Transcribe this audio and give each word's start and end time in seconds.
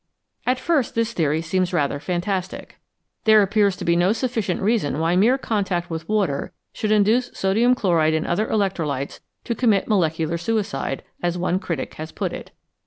At 0.47 0.57
first 0.59 0.95
this 0.95 1.13
theory 1.13 1.43
seems 1.43 1.73
rather 1.73 1.99
fantastic; 1.99 2.79
there 3.25 3.39
FACTS 3.39 3.43
ABOUT 3.43 3.43
SOLUTIONS 3.43 3.43
appears 3.51 3.77
to 3.77 3.85
be 3.85 3.95
no 3.95 4.13
sufficient 4.13 4.61
reason 4.63 4.97
why 4.99 5.15
mere 5.15 5.37
contact 5.37 5.91
with 5.91 6.09
water 6.09 6.53
should 6.73 6.91
induce 6.91 7.29
sodium 7.37 7.75
chloride 7.75 8.15
and 8.15 8.25
other 8.25 8.47
electrolytes 8.47 9.19
to 9.43 9.53
commit" 9.53 9.87
molecular 9.87 10.39
suicide," 10.39 11.03
as 11.21 11.37
one 11.37 11.59
critic 11.59 11.93
has 12.01 12.11
put 12.11 12.33
it. 12.33 12.49